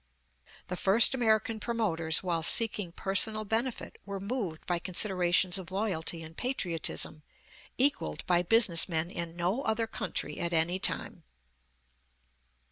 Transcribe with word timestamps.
The 0.67 0.75
first 0.75 1.13
American 1.13 1.59
promoters, 1.59 2.23
while 2.23 2.41
seeking 2.41 2.91
personal 2.91 3.45
benefit, 3.45 3.99
were 4.03 4.19
moved 4.19 4.65
by 4.65 4.79
considerations 4.79 5.59
of 5.59 5.69
loyalty 5.69 6.23
and 6.23 6.35
patriotism 6.35 7.21
equalled 7.77 8.25
by 8.25 8.41
business 8.41 8.89
men 8.89 9.11
in 9.11 9.35
no 9.35 9.61
other 9.61 9.85
country 9.85 10.39
at 10.39 10.53
any 10.53 10.79
time." 10.79 11.21